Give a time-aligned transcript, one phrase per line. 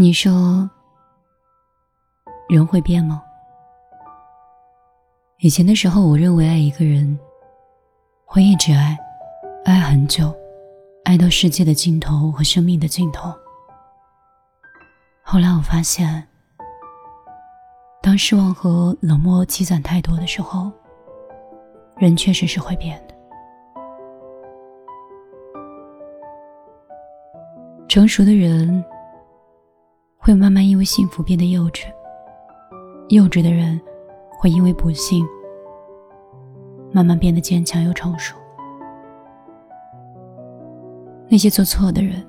[0.00, 0.70] 你说，
[2.48, 3.20] 人会变吗？
[5.38, 7.18] 以前的时候，我认为爱一个人
[8.24, 8.96] 会一直爱，
[9.64, 10.32] 爱很久，
[11.04, 13.34] 爱到世界的尽头和生命的尽头。
[15.20, 16.28] 后来我发现，
[18.00, 20.70] 当失望和冷漠积攒太多的时候，
[21.96, 23.14] 人确实是会变的。
[27.88, 28.84] 成熟的人。
[30.28, 31.86] 会慢慢因为幸福变得幼稚，
[33.08, 33.80] 幼稚的人
[34.38, 35.26] 会因为不幸
[36.92, 38.36] 慢慢变得坚强又成熟。
[41.30, 42.22] 那些做错的人，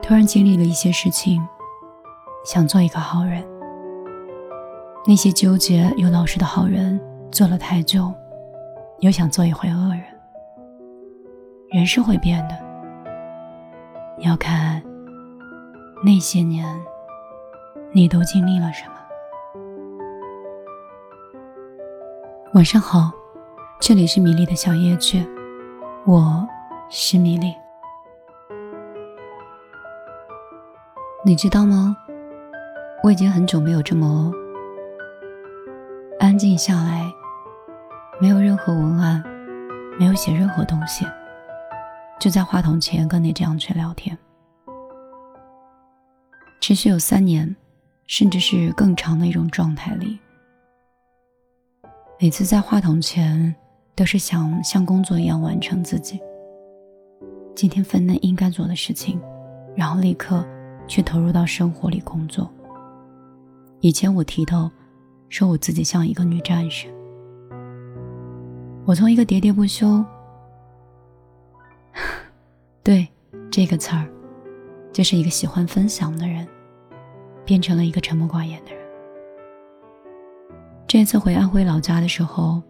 [0.00, 1.46] 突然经历了一些事情，
[2.46, 3.42] 想做一个好人；
[5.06, 6.98] 那些纠结又老实的好人，
[7.30, 8.10] 做了太久，
[9.00, 10.04] 又想做一回恶人。
[11.70, 12.58] 人是会变的，
[14.20, 14.82] 要看。
[16.06, 16.64] 那些年，
[17.90, 18.92] 你都经历了什么？
[22.54, 23.10] 晚上好，
[23.80, 25.26] 这里是米粒的小夜曲，
[26.04, 26.46] 我
[26.88, 27.52] 是米粒。
[31.24, 31.96] 你知道吗？
[33.02, 34.30] 我已经很久没有这么
[36.20, 37.04] 安静下来，
[38.20, 39.20] 没有任何文案，
[39.98, 41.04] 没有写任何东西，
[42.20, 44.16] 就在话筒前跟你这样去聊天。
[46.66, 47.54] 持续有三年，
[48.08, 50.18] 甚至是更长的一种状态里。
[52.18, 53.54] 每次在话筒前，
[53.94, 56.20] 都是想像工作一样完成自己
[57.54, 59.20] 今天分内应该做的事情，
[59.76, 60.44] 然后立刻
[60.88, 62.52] 去投入到生活里工作。
[63.78, 64.68] 以前我提到，
[65.28, 66.88] 说我自己像一个女战士，
[68.84, 70.04] 我从一个喋喋不休，
[72.82, 73.06] 对
[73.52, 74.04] 这个词儿，
[74.92, 76.44] 就是一个喜欢分享的人。
[77.46, 78.84] 变成了一个沉默寡言的人。
[80.88, 82.60] 这次回安徽老家的时候，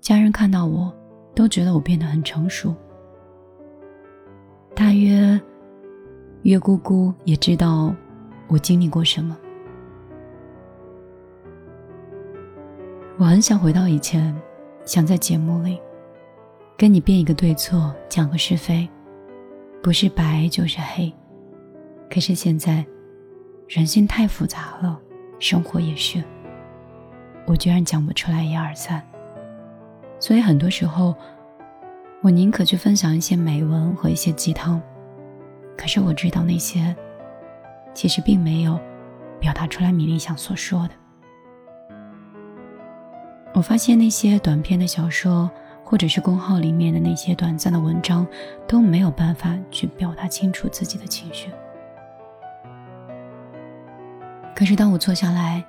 [0.00, 0.94] 家人看到我，
[1.34, 2.74] 都觉得我变得很成熟。
[4.74, 5.40] 大约，
[6.42, 7.94] 月姑姑也知道
[8.46, 9.36] 我经历过什么。
[13.16, 14.34] 我很想回到以前，
[14.84, 15.80] 想在节目里，
[16.76, 18.88] 跟你辩一个对错，讲个是非，
[19.82, 21.10] 不是白就是黑。
[22.10, 22.84] 可是现在。
[23.66, 25.00] 人心太复杂了，
[25.38, 26.22] 生活也是。
[27.46, 29.02] 我居然讲不出来一二三，
[30.20, 31.14] 所以很多时候，
[32.22, 34.80] 我宁可去分享一些美文和一些鸡汤。
[35.76, 36.94] 可是我知道那些，
[37.94, 38.78] 其实并没有
[39.40, 40.90] 表达出来米粒想所说的。
[43.54, 45.50] 我发现那些短篇的小说，
[45.82, 48.26] 或者是公号里面的那些短暂的文章，
[48.68, 51.50] 都没有办法去表达清楚自己的情绪。
[54.54, 55.62] 可是，当我坐下来，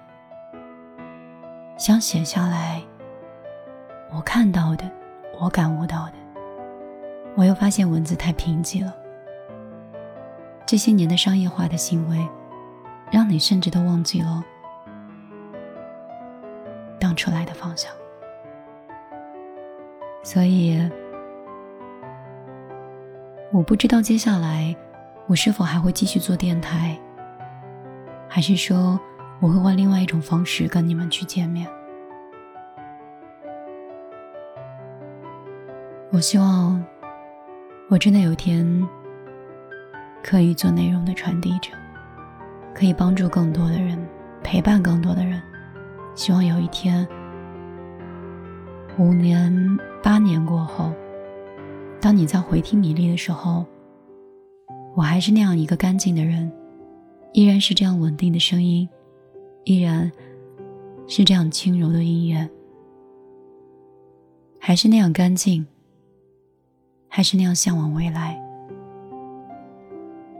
[1.75, 2.81] 想写下来
[4.13, 4.89] 我看到的、
[5.39, 6.13] 我感悟到的，
[7.35, 8.95] 我又发现文字太贫瘠了。
[10.67, 12.27] 这些年的商业化的行为，
[13.11, 14.43] 让你甚至都忘记了
[16.99, 17.91] 当初来的方向。
[20.23, 20.79] 所以，
[23.51, 24.75] 我不知道接下来
[25.27, 26.97] 我是否还会继续做电台。
[28.35, 28.99] 还是说，
[29.39, 31.65] 我会换另外一种方式跟你们去见面。
[36.11, 36.83] 我希望，
[37.89, 38.85] 我真的有一天
[40.21, 41.71] 可以做内容的传递者，
[42.73, 43.97] 可以帮助更多的人，
[44.43, 45.41] 陪伴更多的人。
[46.13, 47.07] 希望有一天，
[48.97, 50.91] 五年、八年过后，
[52.01, 53.65] 当你在回听米粒的时候，
[54.93, 56.51] 我还是那样一个干净的人。
[57.35, 58.87] 依然是这样稳定的声音，
[59.65, 60.09] 依然
[61.05, 62.49] 是这样轻柔的音乐，
[64.57, 65.67] 还是那样干净，
[67.09, 68.41] 还是那样向往未来，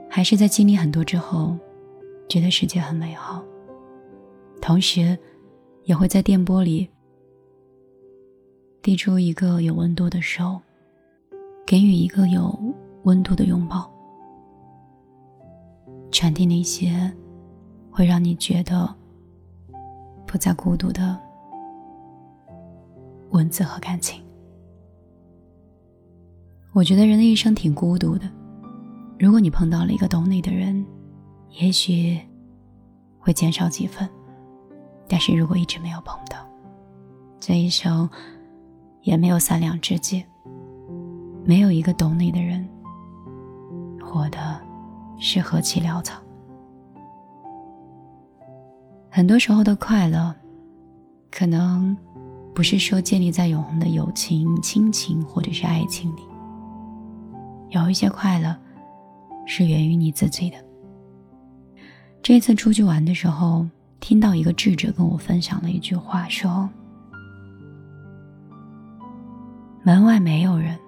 [0.08, 1.54] 还是在经历很多之后，
[2.30, 3.44] 觉得世界很美好，
[4.62, 5.18] 同时
[5.84, 6.88] 也会在电波里
[8.80, 10.58] 递出一个有温度的手，
[11.66, 12.58] 给予一个有
[13.02, 13.94] 温度的拥抱。
[16.16, 17.12] 传递那些
[17.90, 18.88] 会让你觉得
[20.26, 21.20] 不再孤独的
[23.32, 24.24] 文字和感情。
[26.72, 28.26] 我觉得人的一生挺孤独的。
[29.18, 30.82] 如果你碰到了一个懂你的人，
[31.50, 32.18] 也许
[33.18, 34.08] 会减少几分；
[35.06, 36.38] 但是如果一直没有碰到，
[37.38, 38.08] 这一生
[39.02, 40.24] 也没有三两知己，
[41.44, 42.66] 没有一个懂你的人，
[44.00, 44.65] 活的。
[45.18, 46.20] 是何其潦草。
[49.10, 50.34] 很多时候的快乐，
[51.30, 51.96] 可能
[52.54, 56.22] 不是说建立在永恒的友情、亲情或者是爱情里。
[57.70, 58.56] 有一些快乐，
[59.46, 60.56] 是源于你自己的。
[62.22, 63.66] 这次出去玩的时候，
[64.00, 66.68] 听到一个智者跟我分享了一句话，说
[69.82, 70.78] ：“门外没有人，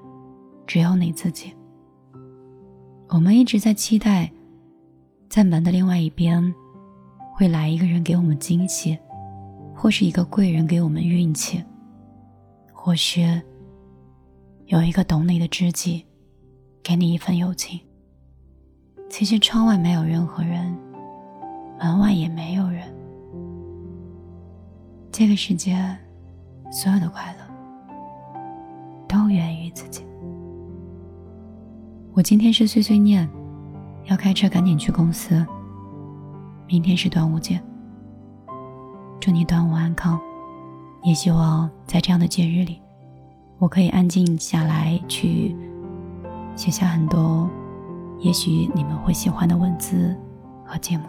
[0.66, 1.52] 只有你自己。”
[3.10, 4.30] 我们一直在期待，
[5.28, 6.54] 在门的另外一边。
[7.32, 8.98] 会来一个人给我们惊喜，
[9.72, 11.62] 或是一个贵人给我们运气，
[12.72, 13.40] 或是
[14.66, 16.04] 有一个懂你的知己，
[16.82, 17.78] 给你一份友情。
[19.08, 20.76] 其实窗外没有任何人，
[21.78, 22.92] 门外也没有人。
[25.12, 25.76] 这个世界，
[26.72, 27.38] 所有的快乐
[29.06, 30.04] 都源于自己。
[32.18, 33.30] 我今天是碎碎念，
[34.06, 35.46] 要开车赶紧去公司。
[36.66, 37.62] 明天是端午节，
[39.20, 40.20] 祝你端午安康。
[41.04, 42.82] 也希望在这样的节日里，
[43.58, 45.54] 我可以安静下来，去
[46.56, 47.48] 写下很多
[48.18, 50.12] 也许你们会喜欢的文字
[50.66, 51.04] 和节目。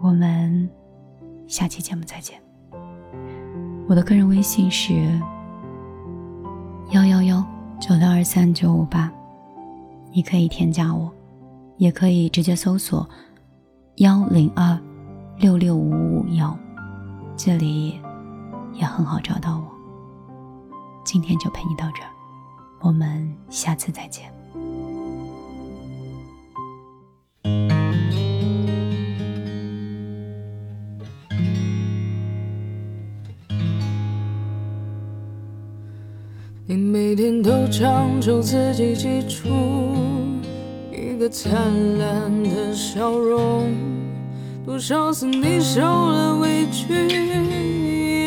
[0.00, 0.66] 我们
[1.46, 2.40] 下期节目再见。
[3.86, 4.94] 我的个人微信是
[6.92, 7.44] 幺幺幺
[7.80, 9.12] 九六二三九五八，
[10.12, 11.12] 你可以添加我，
[11.76, 13.06] 也可以直接搜索。
[13.96, 14.78] 幺零二
[15.38, 16.56] 六六五五幺，
[17.36, 18.00] 这里
[18.72, 19.64] 也很好找到我。
[21.04, 22.10] 今天就陪你到这儿，
[22.80, 24.33] 我们下次再见。
[37.76, 39.48] 强求自己记住。
[40.92, 41.52] 一个灿
[41.98, 43.68] 烂的笑容，
[44.64, 46.94] 多少次你受了委屈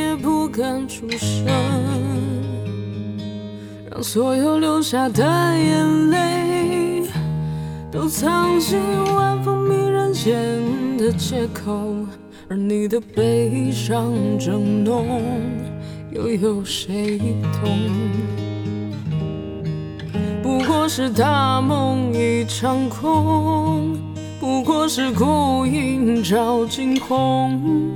[0.02, 1.46] 也不敢出声，
[3.90, 7.04] 让所有流下的眼泪
[7.90, 8.78] 都藏进
[9.16, 10.62] 晚风迷人间
[10.98, 11.96] 的借口，
[12.50, 15.22] 而你的悲伤正浓，
[16.12, 17.18] 又有谁
[17.62, 18.47] 懂？
[20.88, 23.98] 是大梦一场空，
[24.40, 27.92] 不过是孤影照惊鸿，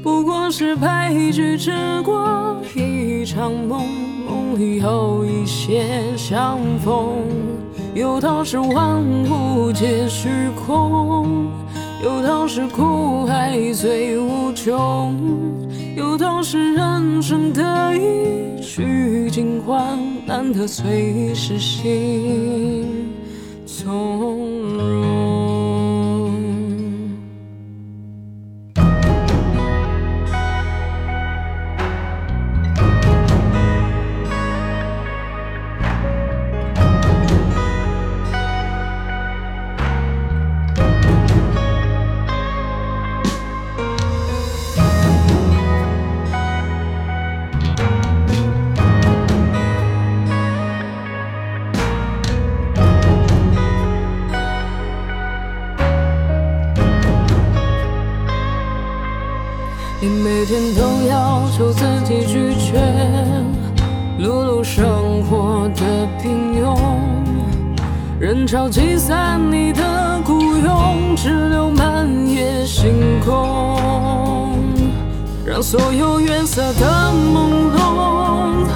[0.00, 1.72] 不过是白驹之
[2.02, 3.84] 过一场梦，
[4.28, 7.08] 梦里有一些相逢。
[7.94, 10.28] 有道是万物皆虚
[10.64, 11.50] 空，
[12.02, 15.14] 有道是苦海最无穷，
[15.96, 19.98] 有道是人生得意须尽欢。
[20.26, 23.14] 难得最是心
[23.64, 25.05] 从容。
[59.98, 62.78] 你每天都要求自己拒绝
[64.20, 65.82] 碌碌生活的
[66.20, 66.76] 平庸，
[68.20, 72.92] 人潮挤散你的孤勇，只留满夜星
[73.24, 74.52] 空，
[75.46, 78.66] 让所有月色的朦胧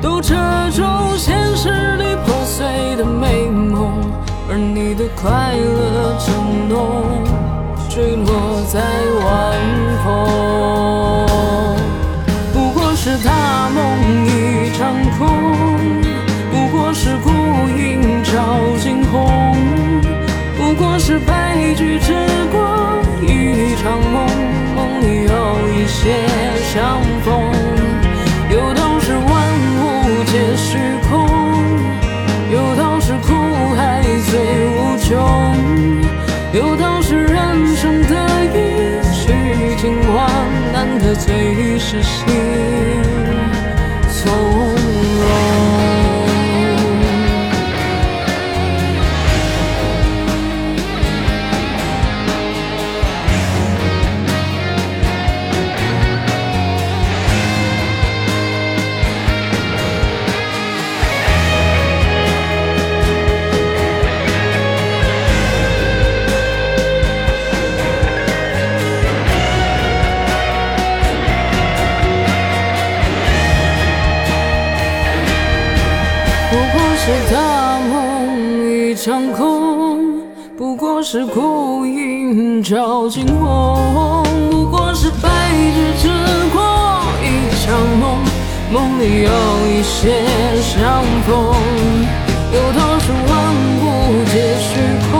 [0.00, 0.36] 都遮
[0.70, 0.84] 住
[1.16, 4.00] 现实里破碎的美梦，
[4.48, 7.02] 而你的快乐正浓，
[7.88, 8.80] 坠落在
[9.24, 9.55] 外。
[26.76, 27.32] 相逢。
[28.50, 29.24] 有道是万
[29.80, 30.76] 物皆虚
[31.08, 31.26] 空，
[32.52, 33.32] 有道是苦
[33.74, 35.16] 海最无穷，
[36.52, 38.14] 有道是人生得
[38.52, 40.28] 意须尽欢。
[40.70, 42.26] 难得最是心
[77.06, 80.24] 是大梦一场空，
[80.58, 85.28] 不过是孤影照惊鸿，不过是白
[85.72, 86.08] 驹之
[86.52, 86.60] 过
[87.22, 88.18] 一场梦，
[88.72, 89.30] 梦里有
[89.68, 90.26] 一些
[90.60, 91.54] 相逢。
[92.52, 93.84] 有道是万物
[94.32, 94.74] 皆虚
[95.08, 95.14] 空，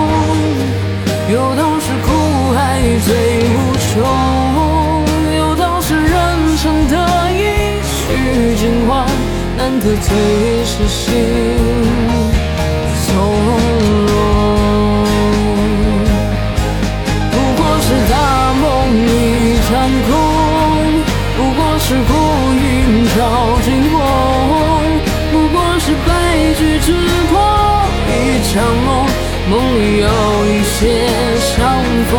[1.32, 2.10] 有道是苦
[2.52, 3.14] 海最
[3.54, 3.94] 无穷，
[5.38, 6.10] 有道是人
[6.56, 6.94] 生得
[7.30, 9.06] 意须尽欢。
[9.58, 10.10] 难得最
[10.66, 11.14] 是心
[21.88, 22.02] 是孤
[22.52, 23.20] 云照
[23.62, 23.98] 惊鸿，
[25.30, 26.10] 不过是白
[26.58, 26.90] 驹之
[27.30, 27.38] 过
[28.10, 28.10] 一
[28.42, 28.52] 场
[28.84, 29.06] 梦，
[29.48, 30.08] 梦里有
[30.50, 31.06] 一些
[31.38, 31.54] 相
[32.10, 32.12] 逢。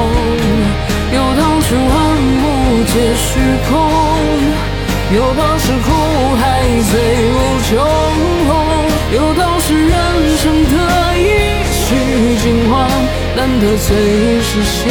[1.11, 1.85] 有道是万
[2.39, 2.45] 物
[2.85, 3.27] 皆虚
[3.69, 3.69] 空。
[5.13, 5.85] 有道是苦
[6.39, 6.93] 海最
[7.27, 7.35] 无
[7.67, 7.75] 穷，
[9.11, 9.91] 有道是人
[10.37, 10.75] 生得
[11.17, 11.27] 意
[11.73, 11.83] 须
[12.37, 12.87] 尽欢，
[13.35, 13.91] 难得最
[14.41, 14.87] 是心